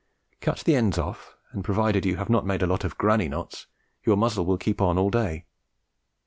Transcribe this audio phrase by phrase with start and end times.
[0.39, 3.67] Cut the ends off, and, provided you have not made a lot of "granny" knots,
[4.03, 5.45] your muzzle will keep on all day.